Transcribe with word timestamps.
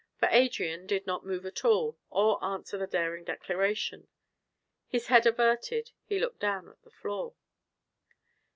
For 0.17 0.27
Adrian 0.31 0.87
did 0.87 1.05
not 1.05 1.27
move 1.27 1.45
at 1.45 1.63
all, 1.63 1.95
or 2.09 2.43
answer 2.43 2.75
the 2.75 2.87
daring 2.87 3.23
declaration. 3.23 4.07
His 4.87 5.05
head 5.09 5.27
averted, 5.27 5.91
he 6.05 6.17
looked 6.17 6.39
down 6.39 6.67
at 6.69 6.81
the 6.81 6.89
floor. 6.89 7.35